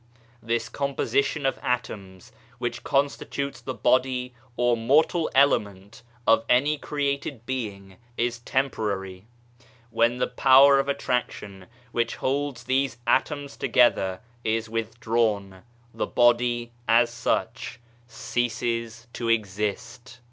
This 0.41 0.67
composition 0.67 1.45
of 1.45 1.59
atoms, 1.61 2.31
which 2.57 2.83
constitutes 2.83 3.61
the 3.61 3.75
body 3.75 4.33
or 4.57 4.75
mortal 4.75 5.29
element 5.35 6.01
of 6.25 6.43
any 6.49 6.79
created 6.79 7.45
being, 7.45 7.97
is 8.17 8.39
temporary. 8.39 9.25
When 9.91 10.17
the 10.17 10.25
power 10.25 10.79
of 10.79 10.87
attrac 10.87 11.29
tion, 11.29 11.67
which 11.91 12.15
holds 12.15 12.63
these 12.63 12.97
atoms 13.05 13.55
together, 13.55 14.21
is 14.43 14.67
withdrawn, 14.67 15.61
the 15.93 16.07
body, 16.07 16.71
as 16.87 17.11
such, 17.11 17.79
ceases 18.07 19.05
to 19.13 19.29
exist. 19.29 20.17